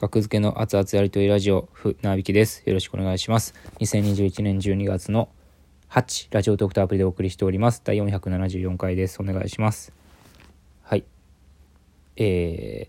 [0.00, 2.62] 学付けの熱々やりとりラジオ、ふなびきです。
[2.64, 3.52] よろしくお願いします。
[3.80, 5.28] 2021年12月の
[5.90, 7.82] 8、ラジオトークとアプリでお送りしております。
[7.84, 9.20] 第474回です。
[9.20, 9.92] お願いします。
[10.84, 11.04] はい。
[12.16, 12.88] え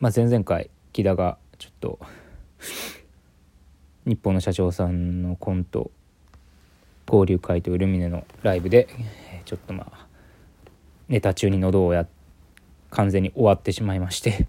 [0.00, 1.98] まあ、前々回、木田がちょっと
[4.06, 5.90] 日本の社長さんのコント、
[7.06, 8.88] 交流会というルミネのライブで、
[9.44, 10.06] ちょっとまあ、
[11.10, 12.06] ネタ中に喉をや
[12.88, 14.46] 完全に終わってしまいまして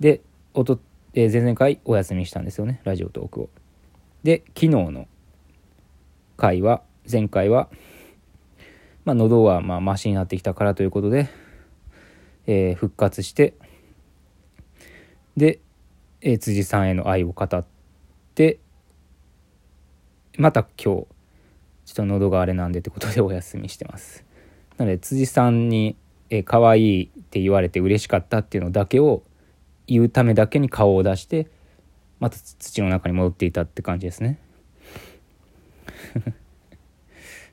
[0.00, 0.20] で
[0.56, 0.80] おと、
[1.12, 3.50] えー、前々回お休みしたんですよねラジオトークを。
[4.22, 5.06] で昨日の
[6.38, 7.68] 回は前回は、
[9.04, 11.28] まあ、喉はまあマシになってきたからということで、
[12.46, 13.52] えー、復活して
[15.36, 15.60] で、
[16.22, 17.64] えー、辻さんへの愛を語っ
[18.34, 18.58] て
[20.38, 21.06] また今日ちょ
[21.92, 24.24] っと喉があれなんでってことで お休みしてます。
[24.78, 25.96] なので辻さんに
[26.30, 29.22] 「えー、可愛いって言われて嬉しかったっていうのだけを
[29.86, 31.48] 言うためだけに顔を出して
[32.18, 34.38] また土の中に戻っていたって感じですね。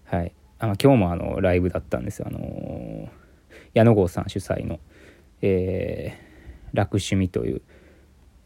[0.05, 0.33] はい。
[0.59, 2.27] あの今日もあのライブだったんですよ。
[2.29, 3.09] あのー、
[3.73, 4.79] 矢野郷さん主催の、
[5.41, 7.61] えー、楽趣味という、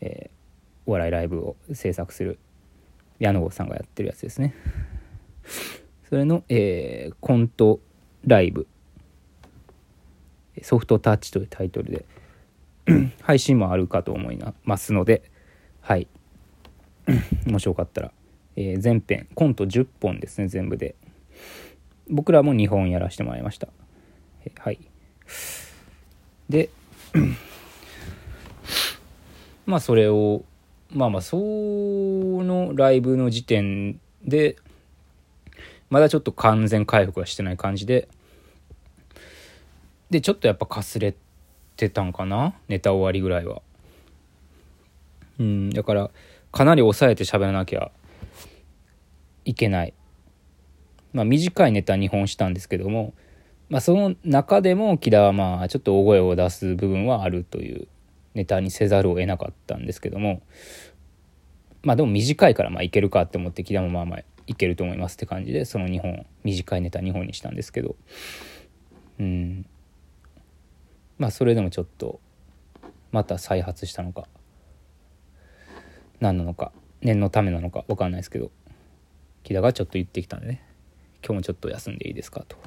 [0.01, 2.39] えー、お笑いライブを制作する
[3.19, 4.55] 矢野郷さんがやってるやつですね。
[6.09, 7.79] それの、えー、コント
[8.25, 8.67] ライブ。
[10.63, 12.05] ソフトタッチというタイトルで
[13.21, 15.23] 配信もあるかと思いますので、
[15.81, 16.07] はい。
[17.45, 18.11] もしよかったら、
[18.55, 20.95] えー、全編、コント10本ですね、全部で。
[22.09, 23.67] 僕らも2本やらせてもらいました。
[24.45, 24.79] えはい。
[26.49, 26.69] で、
[29.65, 30.43] まあそれを、
[30.91, 34.55] まあまあ、そのライブの時点で、
[35.89, 38.07] まだちょっと完全回復はしてない感じで、
[40.09, 41.26] で、ちょっとやっぱかすれて
[41.89, 42.55] たんかな？
[42.67, 43.61] ネタ終わりぐらいは。
[45.39, 46.09] うん、だから、
[46.51, 47.91] かなり抑えて喋らなきゃ
[49.45, 49.93] いけない。
[51.13, 53.13] まあ、短いネタ2本したんですけども、
[53.69, 57.87] まあ、その中でも木田はまあちょっと大声を出す部分はあるという
[58.33, 60.41] ネタにせざるを得なかったんですけども
[61.83, 67.95] まあでも短いからまあいけるかって思って木田もまあまあいけると思いますって感じでその2本短いネタ2本にしたんですけど
[69.19, 69.65] うん
[71.17, 72.19] まあそれでもちょっと
[73.11, 74.27] また再発したのか
[76.19, 78.51] 何なのか念のためなのか分かんないですけど
[79.43, 80.67] 木田がちょっと言ってきたんでね。
[81.25, 82.57] 今日もちょっと休んでいいですかと。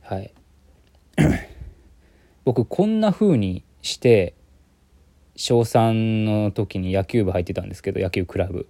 [0.00, 0.32] はい。
[2.44, 4.34] 僕こんな風にして
[5.34, 8.68] 小3の時に野球部入ってたんですけど野球クラブ。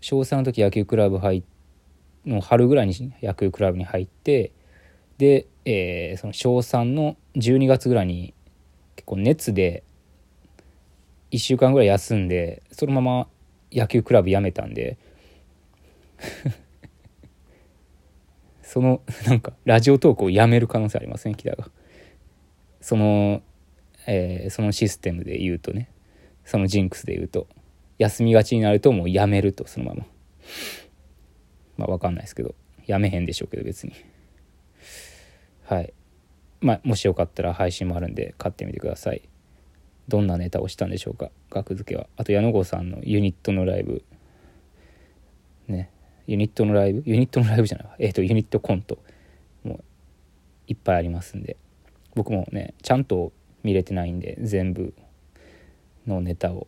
[0.00, 1.44] 小3の時野球クラブ入
[2.24, 4.52] の春ぐらいに野球クラブに入って
[5.18, 8.34] で、えー、その小3の12月ぐらいに
[8.96, 9.82] 結構熱で
[11.30, 13.28] 1週間ぐらい休んでそのまま
[13.72, 14.96] 野球クラブ辞めたんで
[18.62, 21.70] そのなんかラジオトークをやめる可能性ありますね木田が。
[22.80, 23.42] その、
[24.06, 25.90] えー、そのシステムで言うとね。
[26.44, 27.48] そのジンクスで言うと。
[27.98, 30.06] 休みがちになるともうやめるとそのまま。
[31.78, 32.54] まあ分かんないですけど。
[32.86, 33.92] やめへんでしょうけど別に。
[35.64, 35.92] はい。
[36.66, 39.22] まあ、もしよかったら配信もあるんで買ってみてください。
[40.08, 41.30] どんなネタをしたんでしょうか？
[41.48, 42.08] 額付けは。
[42.16, 44.02] あと矢野郷さんのユニットのライブ。
[45.68, 45.92] ね。
[46.26, 47.04] ユニットのライブ？
[47.06, 48.98] ユニットのライブじゃないえっ、ー、とユニットコント。
[49.62, 49.84] も
[50.66, 51.56] いっぱいありますんで。
[52.16, 53.30] 僕もねちゃんと
[53.62, 54.92] 見れてないんで全部
[56.04, 56.66] のネタを。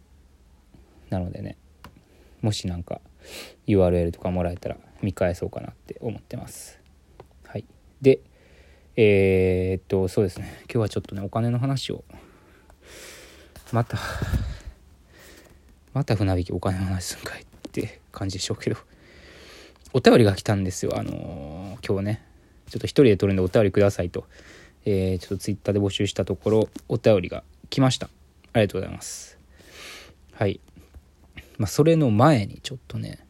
[1.10, 1.56] なのでね
[2.40, 3.00] もしなんか
[3.66, 6.78] URL とかもらえたら見返そうかなって思ってます。
[7.44, 7.64] はい。
[8.00, 8.20] で
[9.00, 10.52] えー、っと、そうですね。
[10.62, 12.02] 今日はちょっとね、お金の話を、
[13.70, 13.96] また、
[15.94, 18.76] また船引きお金の話すんかいって感じでしょうけど、
[19.92, 20.98] お便りが来たんですよ。
[20.98, 22.26] あのー、今日ね、
[22.70, 24.24] ちょっと一人で撮るんでお便りくださいと、
[24.84, 28.10] えー、ちょっとツイッターで募集したところ、お便りが来ました。
[28.52, 29.38] ありがとうございます。
[30.32, 30.58] はい。
[31.56, 33.24] まあ、それの前にちょっとね、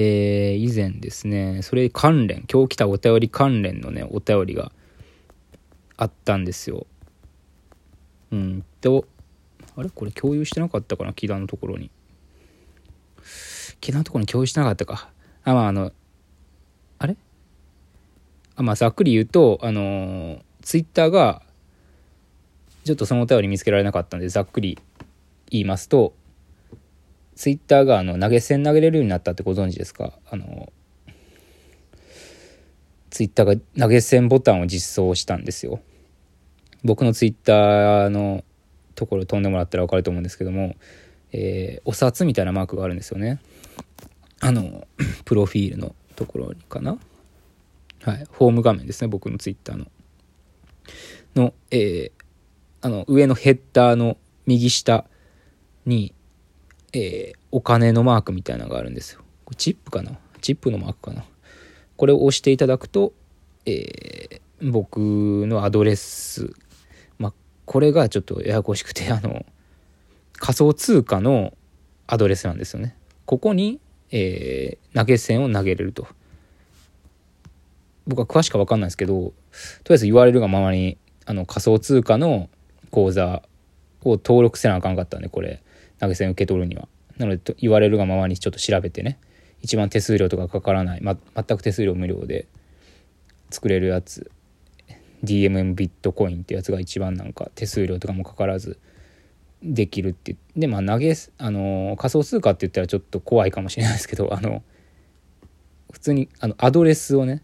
[0.00, 4.70] えー、以前ですね、それ関連、今日来たお便り関連のね、お便りが
[5.96, 6.86] あったんですよ。
[8.30, 9.06] うんと、
[9.74, 9.90] あれ？
[9.90, 11.12] これ共有してなかったかな？
[11.12, 11.90] 木田のところに。
[13.80, 15.10] 木田のところに共有してなかったか。
[15.42, 15.90] あ、まあ、あの、
[17.00, 17.16] あれ？
[18.54, 21.42] あ、まあ、ざっくり言うと、あのー、ツイッターが、
[22.84, 24.78] ちょっとそのお便り見つけられなかったんで、ざっくり
[25.50, 26.14] 言いますと、
[27.38, 30.12] ツイッターがあの投げ銭投げれるようになったってご存知ですか？
[30.28, 30.72] あの
[33.10, 35.78] ツイッターが投げ銭ボタンを実装したんですよ。
[36.82, 38.42] 僕のツイッターの
[38.96, 40.74] ところ飛んでもらったら分かると思うんですけども、
[41.30, 43.38] えー、お札みたいなマークがあるんですよね。
[44.40, 44.88] あの
[45.24, 46.98] プロフィールのところかな？
[48.02, 48.26] はい。
[48.32, 49.86] ホーム画面ですね僕のツイッターの。
[51.36, 52.10] の、えー、
[52.80, 55.04] あの上のヘッダーの右下
[55.86, 56.12] に、
[56.92, 59.20] えー、お金のマークみたいなのがあるんですよ。
[59.56, 60.18] チップかな？
[60.40, 61.24] チップのマークかな？
[61.96, 63.12] これを押していただくと、
[63.66, 64.98] えー、僕
[65.46, 66.52] のアドレス
[67.18, 67.32] ま
[67.66, 69.44] これがちょっとややこしくてあの
[70.38, 71.54] 仮想通貨の
[72.06, 72.96] アドレスなんですよね。
[73.26, 73.80] ここに、
[74.10, 76.06] えー、投げ銭を投げれると。
[78.06, 79.34] 僕は詳しくは分かんないですけどとり
[79.90, 80.96] あえず言われるがままに
[81.26, 82.48] あの仮想通貨の
[82.90, 83.42] 口座
[84.02, 85.62] を登録せなあかんかったんでこれ。
[86.00, 86.88] 投げ銭受け取るには。
[87.18, 89.18] なので言われるがままにちょっと調べてね。
[89.60, 92.46] 一番手数料とかかからない、ま、全く手数料無料で。
[93.50, 94.30] 作れるやつ。
[95.24, 98.78] DMM ビットコインってやつが一番なんか手数料とかもかからず。
[99.62, 104.62] できるってでまあ投げあの仮想通貨って言ったらちょっと怖いかもしれないですけど あの
[105.90, 107.42] 普通にあのアドレスをね。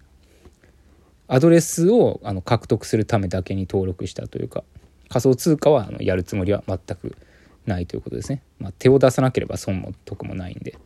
[1.26, 4.62] アドレスをあの獲得するためだけに登録したというか。
[5.08, 7.16] 仮想通貨はあのやるつもりは全く
[7.66, 8.42] ないということですね。
[8.58, 10.76] まあ、手を出さなければ損も得もないんで。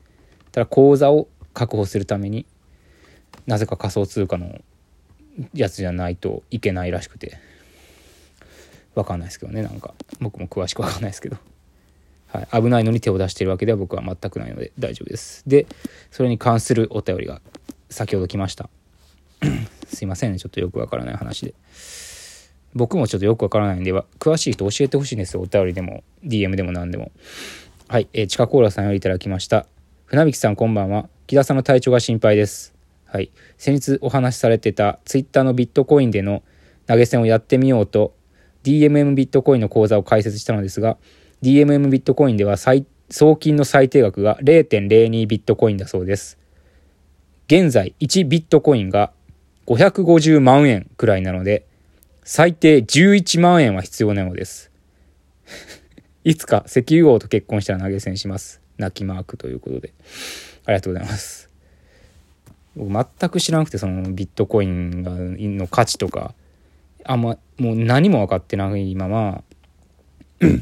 [0.53, 2.47] ただ口座を確保するために
[3.47, 4.61] なぜか仮想通貨の
[5.55, 7.39] やつじゃないといけないらしくて。
[8.95, 9.95] 分かんないですけどねなんか。
[10.21, 11.37] 僕も詳しく分かんないですけど、
[12.27, 15.43] はい、危ないのに手を出してるわけでは僕は全くないので大丈夫です。
[15.47, 15.67] で
[16.11, 17.41] それに関するお便りが
[17.91, 18.69] 先ほど来ました。
[19.87, 21.55] すいませんねちょっとよくわからない話で。
[22.75, 25.43] 僕もちょっとよくわからないんで詳しい人教えてほしいんですよ。
[25.43, 27.13] お便りでも DM でも何でも。
[27.89, 29.67] はい、えー、チカコーラさんよりいただきました。
[30.07, 31.09] 船引さんこんばんは。
[31.27, 32.75] 木田さんの体調が心配です。
[33.07, 33.31] はい。
[33.57, 36.43] 先日お話しされてた Twitter のビットコインでの
[36.87, 38.15] 投げ銭をやってみようと
[38.65, 40.97] DMM ビットコインの口座を開設したのですが
[41.43, 46.39] DMM ビットコインでは送金の最低額が0.02ビットコインだそうです。
[47.47, 49.13] 現在1ビットコインが
[49.67, 51.68] 550万円くらいなので
[52.31, 54.71] 最低11万円は必要なのです。
[56.25, 58.61] いつか石油王と結婚したら投げ銭します。
[58.77, 59.95] 泣きマークということで。
[60.67, 61.49] ありがとうございます。
[62.77, 66.35] 僕全く知らなくてそのビットコインがの価値とか。
[67.03, 69.43] あんまもう何も分かってないまま。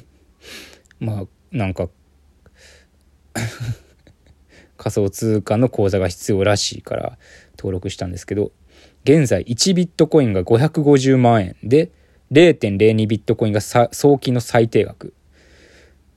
[1.01, 1.89] まあなんか
[4.79, 7.19] 仮想通貨の口座が必要らしいから
[7.59, 8.53] 登録したんですけど。
[9.07, 11.93] 現在1ビットコインが550万円で
[12.33, 15.15] 0.02ビットコインが送金の最低額。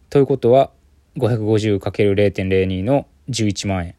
[0.09, 0.71] ということは
[1.17, 3.93] 550×0.02 の11万円。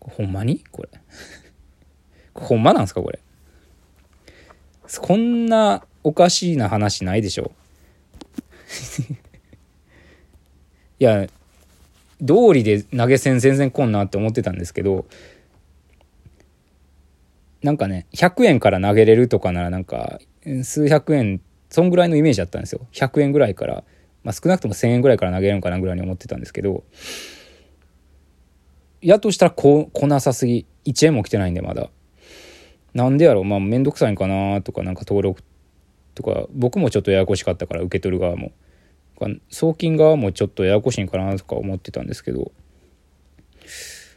[0.00, 0.64] ほんまに？
[0.72, 0.88] これ。
[2.34, 3.00] ほんまなんすか？
[3.00, 3.20] これ。
[5.00, 7.52] こんなおかしいな話ないでしょ。
[10.98, 11.28] いや
[12.20, 15.06] 道理で投げ銭全然来んなって思ってたんですけど
[17.62, 20.20] なんかね100円から投げれるとかならなんか
[20.62, 21.40] 数百円
[21.70, 22.86] そんぐらいのイメージだったんですよ。
[22.92, 23.84] 100円ぐらいから、
[24.24, 26.84] まあ、少なくとも1,000円ぐらいから投げれるのかなぐらいに思ってたんですけど
[29.00, 30.66] やとしたらこ来なさすぎ。
[30.84, 31.90] 1円も来てないんでまだ。
[32.94, 33.44] なんでやろう。
[33.44, 35.42] まあ面倒くさいんかなとかなんか登録
[36.14, 38.52] とか僕もちょっとややこしかったから受け取る側も。
[39.50, 42.52] 送金側もちょっとややこしいんかなとか思ってたんですけど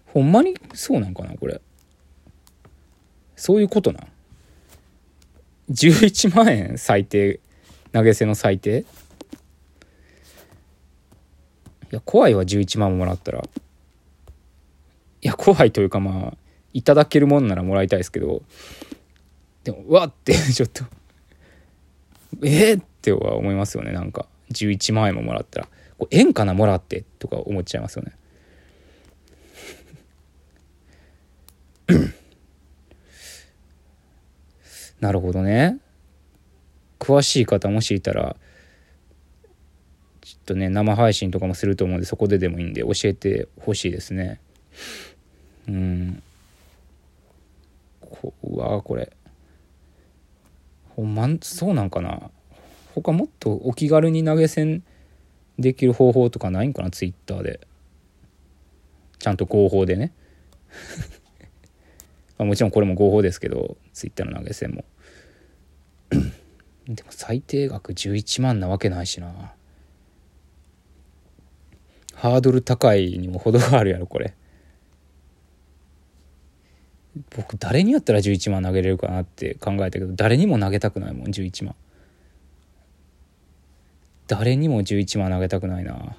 [0.06, 1.60] ほんまにそうなんかなこれ。
[3.42, 4.02] そういうことな
[5.72, 7.40] 11万円最低
[7.92, 8.82] 投げ銭の最低？
[8.82, 8.86] い
[11.90, 13.40] や怖いわ11万ももらったら。
[13.40, 13.44] い
[15.28, 16.38] や怖いというかまあ
[16.74, 18.44] いただけるもんならもらいたいですけど。
[19.64, 20.86] でもわって ちょっと。
[22.44, 24.28] えー、っては思いますよねなんか。
[24.52, 25.68] 11万円ももらったら。
[25.98, 26.54] これ円かな？
[26.54, 28.12] もらってとか思っちゃいますよね。
[35.01, 35.79] なるほどね。
[37.00, 38.36] 詳しい方もしいたら
[40.22, 44.39] ちょっとね生配信とかもすると思うんでそこででもいいんで教えてほしいですね。
[45.67, 46.24] うん。
[48.00, 49.12] こうわこれ。
[50.96, 52.29] ほんまそうなんかな。
[52.93, 54.84] 他もっとお気軽に投げ銭
[55.58, 57.60] できる方法とかないんかなツイッターで。
[59.17, 60.13] ちゃんと合法でね。
[62.38, 64.86] もちろんこれも合法ですけどツイッターの投げ銭も。
[66.88, 69.53] でも最低額11万なわけないしな。
[72.13, 74.34] ハードル高いにも程があるやろこれ。
[77.36, 81.75] 僕誰にやったら11万投げれるかなって考えたけど誰にも投げたくないもん11万。
[84.27, 86.15] 誰にも11万投げたくないな。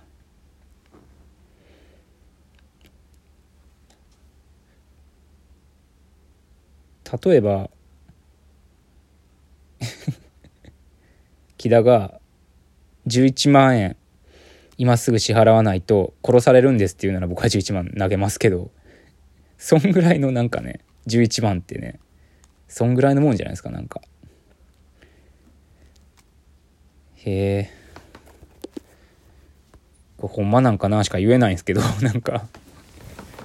[7.24, 7.70] 例えば
[11.62, 12.18] 木田が
[13.06, 13.96] 11万円
[14.78, 18.72] 今すぐ支払わないと殺されるんですっていうなら僕は11万投げますけど
[19.58, 22.00] そんぐらいのなんかね11万ってね
[22.66, 24.00] そんぐらいのもんじゃないですかなんか。
[27.18, 27.70] へえ。
[30.16, 32.48] これほんまなんかなしか言えないんですけど なんか。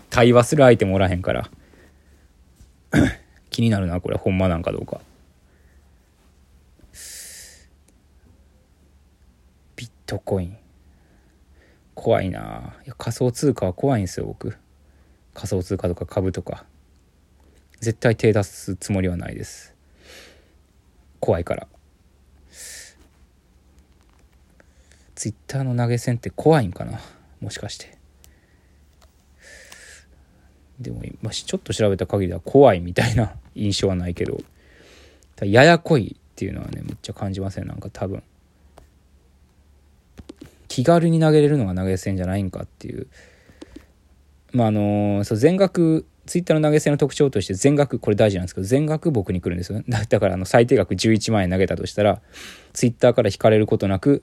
[0.10, 1.52] 対話する相手もおらへんから。
[3.52, 5.02] 気になるなこれほんまなんかどうか
[9.78, 10.58] ビットコイン。
[11.94, 12.76] 怖いな。
[12.86, 14.58] いや仮想通貨は怖いんですよ僕。
[15.34, 16.66] 仮想通貨とか株とか。
[17.82, 19.76] 絶対手出すつもりはないです。
[21.20, 21.68] 怖いから。
[25.14, 27.00] ツイッターの投げ銭って怖いんかな？
[27.42, 27.98] もしかして。
[30.80, 34.40] でも今ちょっと調べた限りでは怖いみたいな 印象はないけど。
[35.42, 37.68] ややこいっていうのはねめっちゃ感じません？
[37.68, 38.24] なんか多分。
[40.78, 43.08] 気軽に投げれるのが投げ銭じゃないんかっていう。
[44.54, 52.22] まああのそう全額ツイッターの投げ銭の特徴として全額これ大事なんですけど全額僕に来るんですよ だからあの最低額11万円投げたとしたら
[52.74, 54.22] ツイッターから引かれることなく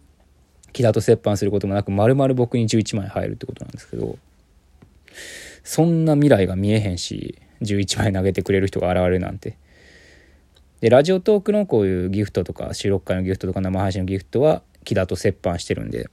[0.72, 4.16] 木田と折半することもなく丸々僕に11万円入るってことなんですけど
[5.64, 9.56] そんな未来が見えへんし11万円投げてくれる人が現れるなんて。
[10.80, 16.10] でラジオトークのこういうギフトとか収録会のギフトとか生配信のギフトは木田と折半してるんで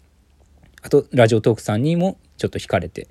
[0.82, 3.08] あとラジオトークさんにもちょっと惹かれて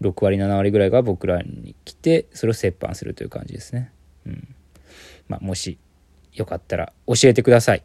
[0.00, 3.92] 6割7割ぐらいが僕らに来てそれを折半するという感じですね。
[4.26, 4.54] うん
[5.28, 5.78] まあ、もし
[6.32, 7.82] よかったら教えてください。